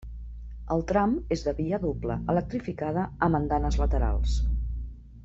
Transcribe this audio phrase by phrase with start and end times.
[0.75, 4.39] El tram és de via doble electrificada amb andanes laterals.